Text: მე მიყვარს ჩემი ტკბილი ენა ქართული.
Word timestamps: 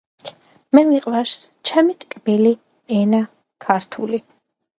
მე 0.77 0.83
მიყვარს 0.91 1.33
ჩემი 1.71 1.97
ტკბილი 2.05 2.55
ენა 3.01 3.21
ქართული. 3.69 4.23